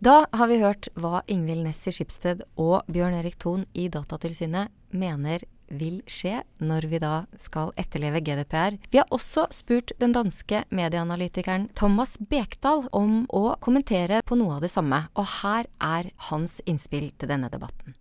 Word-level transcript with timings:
Da 0.00 0.24
har 0.32 0.48
vi 0.48 0.62
hørt 0.62 0.86
hva 0.96 1.18
Ingvild 1.28 1.66
i 1.68 1.92
Skipsted 1.92 2.40
og 2.56 2.86
Bjørn 2.88 3.18
Erik 3.18 3.34
Thon 3.36 3.66
i 3.76 3.90
Datatilsynet 3.92 4.72
mener 4.96 5.44
vil 5.68 5.98
skje 6.08 6.38
når 6.56 6.86
vi 6.88 7.00
da 7.02 7.12
skal 7.36 7.74
etterleve 7.76 8.22
GDPR. 8.24 8.78
Vi 8.88 9.02
har 9.02 9.12
også 9.12 9.44
spurt 9.52 9.92
den 10.00 10.16
danske 10.16 10.64
medieanalytikeren 10.72 11.68
Thomas 11.76 12.16
Bekdal 12.32 12.86
om 12.96 13.26
å 13.28 13.58
kommentere 13.60 14.22
på 14.24 14.40
noe 14.40 14.56
av 14.56 14.64
det 14.64 14.72
samme, 14.72 15.04
og 15.12 15.28
her 15.42 15.68
er 15.84 16.08
hans 16.32 16.62
innspill 16.64 17.12
til 17.20 17.36
denne 17.36 17.52
debatten. 17.52 17.92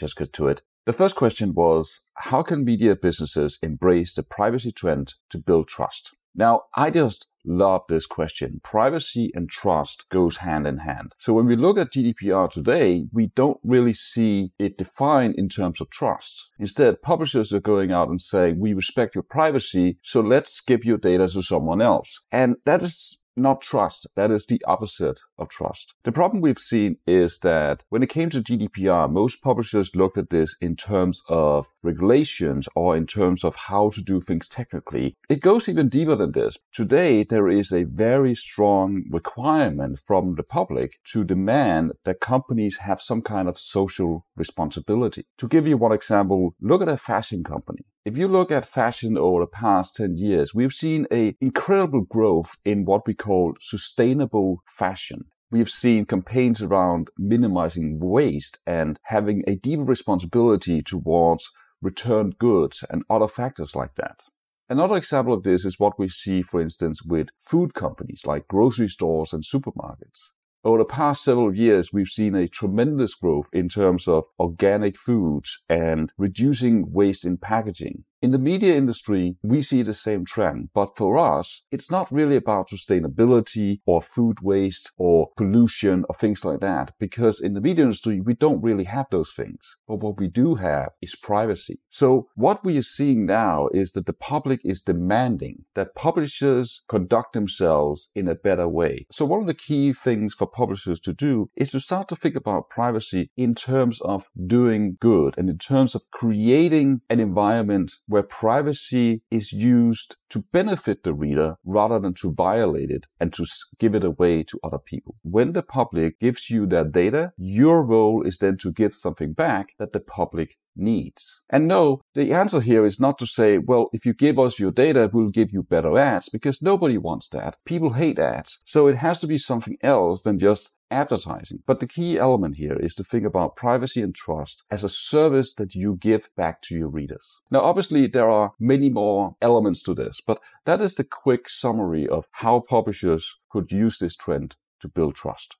Get 0.00 0.32
to 0.34 0.48
it. 0.48 0.62
The 0.84 0.92
first 0.92 1.16
question 1.16 1.54
was 1.54 2.02
How 2.14 2.42
can 2.42 2.64
media 2.64 2.94
businesses 2.94 3.58
embrace 3.62 4.14
the 4.14 4.22
privacy 4.22 4.70
trend 4.70 5.14
to 5.30 5.38
build 5.38 5.68
trust? 5.68 6.14
Now, 6.34 6.62
I 6.74 6.90
just 6.90 7.28
love 7.46 7.82
this 7.88 8.04
question. 8.04 8.60
Privacy 8.62 9.30
and 9.34 9.48
trust 9.48 10.08
goes 10.10 10.38
hand 10.38 10.66
in 10.66 10.78
hand. 10.78 11.14
So 11.18 11.32
when 11.32 11.46
we 11.46 11.56
look 11.56 11.78
at 11.78 11.92
GDPR 11.92 12.50
today, 12.50 13.06
we 13.10 13.28
don't 13.28 13.58
really 13.64 13.94
see 13.94 14.52
it 14.58 14.76
defined 14.76 15.36
in 15.36 15.48
terms 15.48 15.80
of 15.80 15.88
trust. 15.88 16.50
Instead, 16.58 17.00
publishers 17.00 17.54
are 17.54 17.60
going 17.60 17.90
out 17.90 18.08
and 18.08 18.20
saying, 18.20 18.60
we 18.60 18.74
respect 18.74 19.14
your 19.14 19.22
privacy, 19.22 19.98
so 20.02 20.20
let's 20.20 20.60
give 20.60 20.84
your 20.84 20.98
data 20.98 21.26
to 21.28 21.42
someone 21.42 21.80
else. 21.80 22.24
And 22.30 22.56
that 22.66 22.82
is 22.82 23.22
not 23.36 23.62
trust. 23.62 24.06
That 24.16 24.30
is 24.30 24.46
the 24.46 24.62
opposite 24.66 25.20
of 25.38 25.48
trust. 25.48 25.94
The 26.04 26.12
problem 26.12 26.40
we've 26.40 26.58
seen 26.58 26.96
is 27.06 27.38
that 27.40 27.84
when 27.88 28.02
it 28.02 28.08
came 28.08 28.30
to 28.30 28.42
GDPR, 28.42 29.10
most 29.10 29.42
publishers 29.42 29.96
looked 29.96 30.18
at 30.18 30.30
this 30.30 30.56
in 30.60 30.76
terms 30.76 31.22
of 31.28 31.66
regulations 31.82 32.68
or 32.74 32.96
in 32.96 33.06
terms 33.06 33.44
of 33.44 33.56
how 33.56 33.90
to 33.90 34.02
do 34.02 34.20
things 34.20 34.48
technically. 34.48 35.16
It 35.28 35.40
goes 35.40 35.68
even 35.68 35.88
deeper 35.88 36.16
than 36.16 36.32
this. 36.32 36.58
Today, 36.72 37.24
there 37.24 37.48
is 37.48 37.72
a 37.72 37.84
very 37.84 38.34
strong 38.34 39.04
requirement 39.10 39.98
from 40.04 40.34
the 40.36 40.42
public 40.42 40.98
to 41.12 41.24
demand 41.24 41.92
that 42.04 42.20
companies 42.20 42.78
have 42.78 43.00
some 43.00 43.22
kind 43.22 43.48
of 43.48 43.58
social 43.58 44.26
responsibility. 44.36 45.24
To 45.38 45.48
give 45.48 45.66
you 45.66 45.76
one 45.76 45.92
example, 45.92 46.54
look 46.60 46.82
at 46.82 46.88
a 46.88 46.96
fashion 46.96 47.44
company. 47.44 47.84
If 48.04 48.16
you 48.16 48.28
look 48.28 48.52
at 48.52 48.64
fashion 48.64 49.18
over 49.18 49.40
the 49.40 49.48
past 49.48 49.96
10 49.96 50.16
years, 50.16 50.54
we've 50.54 50.72
seen 50.72 51.06
a 51.12 51.34
incredible 51.40 52.02
growth 52.02 52.56
in 52.64 52.84
what 52.84 53.06
we 53.06 53.14
call 53.14 53.54
sustainable 53.60 54.62
fashion. 54.66 55.24
We've 55.50 55.70
seen 55.70 56.06
campaigns 56.06 56.60
around 56.60 57.10
minimizing 57.16 58.00
waste 58.00 58.60
and 58.66 58.98
having 59.04 59.44
a 59.46 59.54
deeper 59.54 59.84
responsibility 59.84 60.82
towards 60.82 61.50
returned 61.80 62.38
goods 62.38 62.82
and 62.90 63.04
other 63.08 63.28
factors 63.28 63.76
like 63.76 63.94
that. 63.94 64.22
Another 64.68 64.96
example 64.96 65.32
of 65.32 65.44
this 65.44 65.64
is 65.64 65.78
what 65.78 65.98
we 66.00 66.08
see, 66.08 66.42
for 66.42 66.60
instance, 66.60 67.04
with 67.04 67.28
food 67.38 67.74
companies 67.74 68.22
like 68.26 68.48
grocery 68.48 68.88
stores 68.88 69.32
and 69.32 69.44
supermarkets. 69.44 70.30
Over 70.64 70.78
the 70.78 70.84
past 70.84 71.22
several 71.22 71.54
years, 71.54 71.92
we've 71.92 72.08
seen 72.08 72.34
a 72.34 72.48
tremendous 72.48 73.14
growth 73.14 73.48
in 73.52 73.68
terms 73.68 74.08
of 74.08 74.24
organic 74.40 74.96
foods 74.96 75.62
and 75.68 76.12
reducing 76.18 76.90
waste 76.90 77.24
in 77.24 77.36
packaging. 77.36 78.04
In 78.26 78.32
the 78.32 78.38
media 78.40 78.74
industry, 78.74 79.36
we 79.44 79.62
see 79.62 79.82
the 79.82 79.94
same 79.94 80.24
trend, 80.24 80.70
but 80.74 80.96
for 80.96 81.16
us, 81.16 81.64
it's 81.70 81.92
not 81.92 82.10
really 82.10 82.34
about 82.34 82.70
sustainability 82.70 83.78
or 83.86 84.02
food 84.02 84.40
waste 84.42 84.90
or 84.98 85.28
pollution 85.36 86.04
or 86.08 86.14
things 86.16 86.44
like 86.44 86.58
that, 86.58 86.92
because 86.98 87.40
in 87.40 87.54
the 87.54 87.60
media 87.60 87.84
industry, 87.84 88.20
we 88.20 88.34
don't 88.34 88.60
really 88.60 88.82
have 88.82 89.06
those 89.12 89.32
things. 89.32 89.76
But 89.86 90.00
what 90.00 90.18
we 90.18 90.26
do 90.26 90.56
have 90.56 90.88
is 91.00 91.14
privacy. 91.14 91.78
So 91.88 92.26
what 92.34 92.64
we 92.64 92.76
are 92.78 92.82
seeing 92.82 93.26
now 93.26 93.68
is 93.72 93.92
that 93.92 94.06
the 94.06 94.12
public 94.12 94.58
is 94.64 94.82
demanding 94.82 95.64
that 95.76 95.94
publishers 95.94 96.82
conduct 96.88 97.32
themselves 97.32 98.10
in 98.16 98.26
a 98.26 98.34
better 98.34 98.66
way. 98.66 99.06
So 99.12 99.24
one 99.24 99.42
of 99.42 99.46
the 99.46 99.54
key 99.54 99.92
things 99.92 100.34
for 100.34 100.48
publishers 100.48 100.98
to 101.02 101.12
do 101.12 101.48
is 101.54 101.70
to 101.70 101.78
start 101.78 102.08
to 102.08 102.16
think 102.16 102.34
about 102.34 102.70
privacy 102.70 103.30
in 103.36 103.54
terms 103.54 104.00
of 104.00 104.30
doing 104.48 104.96
good 104.98 105.38
and 105.38 105.48
in 105.48 105.58
terms 105.58 105.94
of 105.94 106.10
creating 106.10 107.02
an 107.08 107.20
environment 107.20 107.92
where 108.08 108.15
privacy 108.22 109.22
is 109.30 109.52
used 109.52 110.16
to 110.30 110.44
benefit 110.52 111.02
the 111.02 111.14
reader 111.14 111.56
rather 111.64 111.98
than 111.98 112.14
to 112.14 112.32
violate 112.32 112.90
it 112.90 113.06
and 113.20 113.32
to 113.34 113.46
give 113.78 113.94
it 113.94 114.04
away 114.04 114.42
to 114.44 114.58
other 114.62 114.78
people. 114.78 115.16
When 115.22 115.52
the 115.52 115.62
public 115.62 116.18
gives 116.18 116.50
you 116.50 116.66
their 116.66 116.84
data, 116.84 117.32
your 117.36 117.84
role 117.84 118.22
is 118.22 118.38
then 118.38 118.56
to 118.58 118.72
give 118.72 118.92
something 118.94 119.32
back 119.32 119.74
that 119.78 119.92
the 119.92 120.00
public 120.00 120.56
needs. 120.76 121.42
And 121.50 121.66
no, 121.66 122.00
the 122.14 122.32
answer 122.32 122.60
here 122.60 122.84
is 122.84 123.00
not 123.00 123.18
to 123.18 123.26
say, 123.26 123.58
well, 123.58 123.88
if 123.92 124.04
you 124.04 124.14
give 124.14 124.38
us 124.38 124.58
your 124.58 124.70
data, 124.70 125.10
we'll 125.12 125.28
give 125.28 125.52
you 125.52 125.62
better 125.62 125.98
ads 125.98 126.28
because 126.28 126.62
nobody 126.62 126.98
wants 126.98 127.28
that. 127.30 127.56
People 127.64 127.94
hate 127.94 128.18
ads. 128.18 128.60
So 128.64 128.86
it 128.86 128.96
has 128.96 129.20
to 129.20 129.26
be 129.26 129.38
something 129.38 129.76
else 129.82 130.22
than 130.22 130.38
just 130.38 130.74
advertising. 130.90 131.62
But 131.66 131.80
the 131.80 131.86
key 131.86 132.18
element 132.18 132.56
here 132.56 132.76
is 132.76 132.94
to 132.94 133.04
think 133.04 133.24
about 133.24 133.56
privacy 133.56 134.02
and 134.02 134.14
trust 134.14 134.64
as 134.70 134.84
a 134.84 134.88
service 134.88 135.54
that 135.54 135.74
you 135.74 135.96
give 135.96 136.28
back 136.36 136.62
to 136.62 136.76
your 136.76 136.88
readers. 136.88 137.40
Now, 137.50 137.60
obviously, 137.60 138.06
there 138.06 138.30
are 138.30 138.52
many 138.60 138.88
more 138.88 139.36
elements 139.42 139.82
to 139.84 139.94
this, 139.94 140.20
but 140.24 140.42
that 140.64 140.80
is 140.80 140.94
the 140.94 141.04
quick 141.04 141.48
summary 141.48 142.06
of 142.06 142.26
how 142.32 142.60
publishers 142.60 143.38
could 143.50 143.72
use 143.72 143.98
this 143.98 144.16
trend 144.16 144.56
to 144.80 144.88
build 144.88 145.14
trust. 145.14 145.56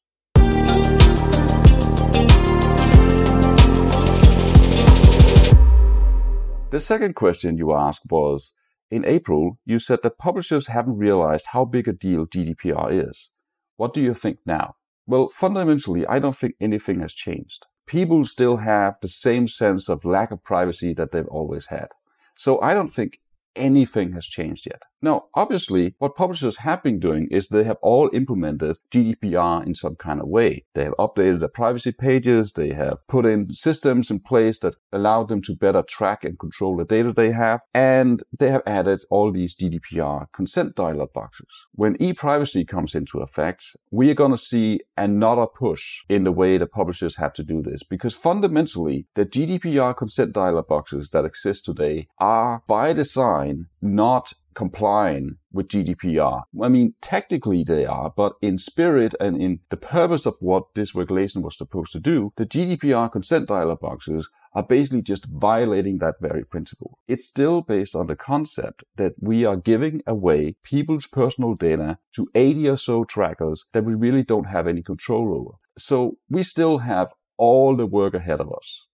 The 6.76 6.80
second 6.80 7.14
question 7.14 7.56
you 7.56 7.72
asked 7.72 8.02
was, 8.10 8.52
in 8.90 9.02
April, 9.06 9.58
you 9.64 9.78
said 9.78 10.00
that 10.02 10.18
publishers 10.18 10.66
haven't 10.66 10.98
realized 10.98 11.46
how 11.52 11.64
big 11.64 11.88
a 11.88 11.92
deal 11.94 12.26
GDPR 12.26 12.92
is. 12.92 13.30
What 13.78 13.94
do 13.94 14.02
you 14.02 14.12
think 14.12 14.40
now? 14.44 14.74
Well, 15.06 15.30
fundamentally, 15.30 16.06
I 16.06 16.18
don't 16.18 16.36
think 16.36 16.54
anything 16.60 17.00
has 17.00 17.14
changed. 17.14 17.64
People 17.86 18.26
still 18.26 18.58
have 18.58 18.98
the 19.00 19.08
same 19.08 19.48
sense 19.48 19.88
of 19.88 20.04
lack 20.04 20.30
of 20.30 20.44
privacy 20.44 20.92
that 20.92 21.12
they've 21.12 21.26
always 21.28 21.68
had. 21.68 21.88
So 22.36 22.60
I 22.60 22.74
don't 22.74 22.92
think 22.92 23.20
anything 23.56 24.12
has 24.12 24.26
changed 24.26 24.66
yet. 24.66 24.82
Now, 25.02 25.26
obviously, 25.34 25.94
what 25.98 26.16
publishers 26.16 26.58
have 26.58 26.82
been 26.82 26.98
doing 26.98 27.28
is 27.30 27.48
they 27.48 27.64
have 27.64 27.76
all 27.82 28.10
implemented 28.12 28.78
GDPR 28.90 29.64
in 29.66 29.74
some 29.74 29.94
kind 29.96 30.20
of 30.20 30.28
way. 30.28 30.64
They 30.74 30.84
have 30.84 30.94
updated 30.98 31.40
their 31.40 31.48
privacy 31.48 31.92
pages. 31.92 32.52
They 32.52 32.72
have 32.72 33.06
put 33.06 33.26
in 33.26 33.52
systems 33.54 34.10
in 34.10 34.20
place 34.20 34.58
that 34.60 34.74
allow 34.92 35.24
them 35.24 35.42
to 35.42 35.54
better 35.54 35.82
track 35.82 36.24
and 36.24 36.38
control 36.38 36.76
the 36.76 36.84
data 36.84 37.12
they 37.12 37.32
have. 37.32 37.60
And 37.74 38.22
they 38.36 38.50
have 38.50 38.62
added 38.66 39.00
all 39.10 39.30
these 39.30 39.54
GDPR 39.54 40.26
consent 40.32 40.74
dialog 40.74 41.12
boxes. 41.12 41.66
When 41.72 41.96
e-privacy 42.00 42.64
comes 42.64 42.94
into 42.94 43.20
effect, 43.20 43.76
we 43.90 44.10
are 44.10 44.14
going 44.14 44.32
to 44.32 44.38
see 44.38 44.80
another 44.96 45.46
push 45.46 46.02
in 46.08 46.24
the 46.24 46.32
way 46.32 46.58
that 46.58 46.72
publishers 46.72 47.16
have 47.16 47.32
to 47.34 47.44
do 47.44 47.62
this 47.62 47.82
because 47.82 48.16
fundamentally 48.16 49.06
the 49.14 49.26
GDPR 49.26 49.96
consent 49.96 50.32
dialog 50.32 50.66
boxes 50.66 51.10
that 51.10 51.24
exist 51.24 51.64
today 51.64 52.08
are 52.18 52.62
by 52.66 52.92
design 52.92 53.45
not 53.80 54.32
complying 54.54 55.36
with 55.52 55.68
GDPR. 55.68 56.42
I 56.62 56.68
mean, 56.68 56.94
technically 57.00 57.62
they 57.62 57.84
are, 57.84 58.12
but 58.16 58.34
in 58.40 58.58
spirit 58.58 59.14
and 59.20 59.40
in 59.40 59.60
the 59.70 59.76
purpose 59.76 60.26
of 60.26 60.36
what 60.40 60.74
this 60.74 60.94
regulation 60.94 61.42
was 61.42 61.56
supposed 61.56 61.92
to 61.92 62.00
do, 62.00 62.32
the 62.36 62.46
GDPR 62.46 63.12
consent 63.12 63.48
dialog 63.48 63.80
boxes 63.80 64.30
are 64.54 64.62
basically 64.62 65.02
just 65.02 65.26
violating 65.26 65.98
that 65.98 66.14
very 66.20 66.44
principle. 66.44 66.98
It's 67.06 67.26
still 67.26 67.60
based 67.60 67.94
on 67.94 68.06
the 68.06 68.16
concept 68.16 68.82
that 68.96 69.12
we 69.20 69.44
are 69.44 69.56
giving 69.56 70.00
away 70.06 70.56
people's 70.62 71.06
personal 71.06 71.54
data 71.54 71.98
to 72.14 72.26
80 72.34 72.68
or 72.70 72.76
so 72.78 73.04
trackers 73.04 73.66
that 73.72 73.84
we 73.84 73.94
really 73.94 74.24
don't 74.24 74.46
have 74.46 74.66
any 74.66 74.82
control 74.82 75.34
over. 75.34 75.58
So 75.76 76.16
we 76.30 76.42
still 76.42 76.78
have 76.78 77.12
all 77.36 77.76
the 77.76 77.86
work 77.86 78.14
ahead 78.14 78.40
of 78.40 78.50
us. 78.50 78.86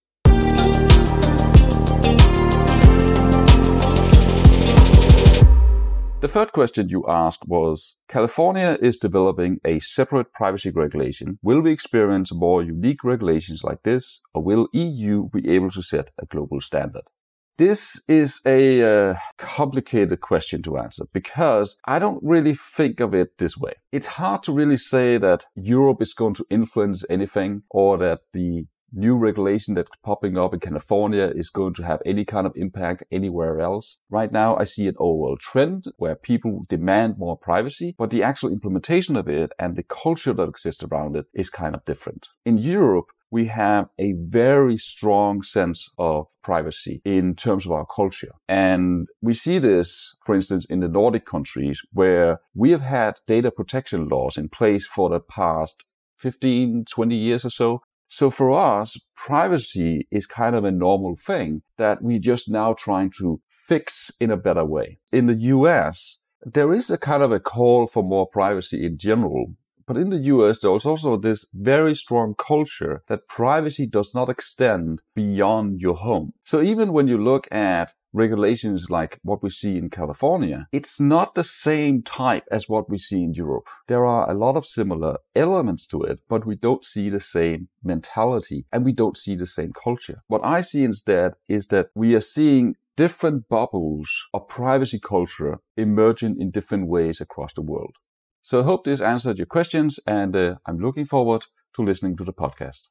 The 6.23 6.29
third 6.29 6.53
question 6.53 6.87
you 6.87 7.03
asked 7.05 7.49
was 7.49 7.97
California 8.07 8.77
is 8.79 8.97
developing 8.97 9.59
a 9.65 9.79
separate 9.79 10.31
privacy 10.31 10.71
regulation. 10.71 11.37
Will 11.41 11.59
we 11.59 11.73
experience 11.73 12.33
more 12.33 12.63
unique 12.63 13.03
regulations 13.03 13.61
like 13.61 13.83
this, 13.83 14.21
or 14.33 14.41
will 14.41 14.69
EU 14.71 15.27
be 15.27 15.49
able 15.49 15.69
to 15.71 15.81
set 15.81 16.11
a 16.17 16.25
global 16.25 16.61
standard? 16.61 17.01
This 17.57 18.01
is 18.07 18.39
a 18.45 19.09
uh, 19.09 19.15
complicated 19.37 20.21
question 20.21 20.61
to 20.61 20.77
answer 20.77 21.03
because 21.11 21.75
I 21.85 21.99
don't 21.99 22.23
really 22.23 22.55
think 22.55 23.01
of 23.01 23.13
it 23.13 23.37
this 23.37 23.57
way. 23.57 23.73
It's 23.91 24.15
hard 24.15 24.43
to 24.43 24.53
really 24.53 24.77
say 24.77 25.17
that 25.17 25.47
Europe 25.55 26.01
is 26.01 26.13
going 26.13 26.35
to 26.35 26.45
influence 26.49 27.03
anything 27.09 27.63
or 27.69 27.97
that 27.97 28.21
the 28.31 28.67
new 28.93 29.17
regulation 29.17 29.73
that's 29.73 29.91
popping 30.03 30.37
up 30.37 30.53
in 30.53 30.59
California 30.59 31.31
is 31.35 31.49
going 31.49 31.73
to 31.75 31.83
have 31.83 32.01
any 32.05 32.23
kind 32.25 32.45
of 32.45 32.53
impact 32.55 33.03
anywhere 33.11 33.59
else. 33.59 33.99
Right 34.09 34.31
now, 34.31 34.55
I 34.55 34.63
see 34.63 34.87
an 34.87 34.95
overall 34.97 35.37
trend 35.37 35.85
where 35.97 36.15
people 36.15 36.65
demand 36.69 37.17
more 37.17 37.37
privacy, 37.37 37.95
but 37.97 38.11
the 38.11 38.23
actual 38.23 38.51
implementation 38.51 39.15
of 39.15 39.27
it 39.27 39.51
and 39.57 39.75
the 39.75 39.83
culture 39.83 40.33
that 40.33 40.49
exists 40.49 40.83
around 40.83 41.15
it 41.15 41.25
is 41.33 41.49
kind 41.49 41.75
of 41.75 41.85
different. 41.85 42.29
In 42.45 42.57
Europe, 42.57 43.07
we 43.33 43.45
have 43.45 43.89
a 43.97 44.13
very 44.13 44.77
strong 44.77 45.41
sense 45.41 45.89
of 45.97 46.27
privacy 46.43 47.01
in 47.03 47.33
terms 47.33 47.65
of 47.65 47.71
our 47.71 47.85
culture. 47.87 48.29
And 48.47 49.07
we 49.21 49.33
see 49.33 49.57
this, 49.57 50.15
for 50.21 50.35
instance, 50.35 50.65
in 50.65 50.81
the 50.81 50.87
Nordic 50.87 51.25
countries 51.25 51.81
where 51.91 52.41
we 52.53 52.69
have 52.69 52.81
had 52.81 53.21
data 53.25 53.49
protection 53.49 54.07
laws 54.07 54.37
in 54.37 54.49
place 54.49 54.85
for 54.85 55.09
the 55.09 55.19
past 55.19 55.83
15, 56.17 56.85
20 56.85 57.15
years 57.15 57.43
or 57.43 57.49
so. 57.49 57.81
So 58.13 58.29
for 58.29 58.51
us, 58.51 58.95
privacy 59.15 60.07
is 60.11 60.27
kind 60.27 60.55
of 60.55 60.63
a 60.63 60.71
normal 60.71 61.15
thing 61.15 61.63
that 61.79 62.03
we're 62.03 62.19
just 62.19 62.47
now 62.47 62.73
trying 62.73 63.09
to 63.17 63.41
fix 63.49 64.11
in 64.19 64.29
a 64.29 64.37
better 64.37 64.63
way. 64.63 64.99
In 65.11 65.25
the 65.25 65.33
US, 65.55 66.19
there 66.43 66.71
is 66.71 66.91
a 66.91 66.99
kind 66.99 67.23
of 67.23 67.31
a 67.31 67.39
call 67.39 67.87
for 67.87 68.03
more 68.03 68.27
privacy 68.27 68.85
in 68.85 68.99
general. 68.99 69.55
But 69.85 69.97
in 69.97 70.09
the 70.09 70.17
US, 70.33 70.59
there 70.59 70.75
is 70.75 70.85
also 70.85 71.17
this 71.17 71.49
very 71.53 71.95
strong 71.95 72.35
culture 72.35 73.03
that 73.07 73.27
privacy 73.27 73.85
does 73.85 74.15
not 74.15 74.29
extend 74.29 75.01
beyond 75.15 75.81
your 75.81 75.95
home. 75.95 76.33
So 76.43 76.61
even 76.61 76.93
when 76.93 77.07
you 77.07 77.17
look 77.17 77.47
at 77.51 77.93
regulations 78.13 78.89
like 78.89 79.19
what 79.23 79.41
we 79.43 79.49
see 79.49 79.77
in 79.77 79.89
California, 79.89 80.67
it's 80.71 80.99
not 80.99 81.35
the 81.35 81.43
same 81.43 82.03
type 82.03 82.43
as 82.51 82.69
what 82.69 82.89
we 82.89 82.97
see 82.97 83.23
in 83.23 83.33
Europe. 83.33 83.67
There 83.87 84.05
are 84.05 84.29
a 84.29 84.35
lot 84.35 84.55
of 84.55 84.65
similar 84.65 85.17
elements 85.35 85.87
to 85.87 86.03
it, 86.03 86.19
but 86.29 86.45
we 86.45 86.55
don't 86.55 86.85
see 86.85 87.09
the 87.09 87.19
same 87.19 87.69
mentality 87.83 88.65
and 88.71 88.85
we 88.85 88.93
don't 88.93 89.17
see 89.17 89.35
the 89.35 89.47
same 89.47 89.73
culture. 89.73 90.21
What 90.27 90.45
I 90.45 90.61
see 90.61 90.83
instead 90.83 91.33
is 91.47 91.67
that 91.67 91.87
we 91.95 92.15
are 92.15 92.21
seeing 92.21 92.75
different 92.95 93.49
bubbles 93.49 94.27
of 94.33 94.47
privacy 94.47 94.99
culture 94.99 95.59
emerging 95.75 96.39
in 96.39 96.51
different 96.51 96.87
ways 96.87 97.19
across 97.19 97.53
the 97.53 97.61
world. 97.61 97.95
So 98.45 98.59
I 98.59 98.63
hope 98.63 98.83
this 98.83 98.99
answered 98.99 99.37
your 99.37 99.45
questions, 99.45 100.01
and 100.05 100.35
uh, 100.35 100.55
I'm 100.65 100.77
looking 100.77 101.05
forward 101.05 101.45
to 101.75 101.81
listening 101.81 102.17
to 102.17 102.25
the 102.25 102.33
podcast. 102.33 102.89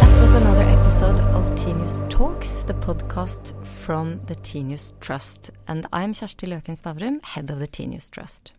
That 0.00 0.18
was 0.22 0.32
another 0.32 0.62
episode 0.62 1.20
of 1.34 1.44
Tinius 1.58 2.08
Talks, 2.08 2.62
the 2.62 2.72
podcast 2.72 3.62
from 3.66 4.22
the 4.24 4.34
Tinius 4.36 4.94
Trust. 5.00 5.50
And 5.68 5.86
I'm 5.92 6.14
Kjersti 6.14 6.48
Løken 6.48 6.80
Stavrum, 6.80 7.22
head 7.22 7.50
of 7.50 7.58
the 7.58 7.68
Tinius 7.68 8.10
Trust. 8.10 8.54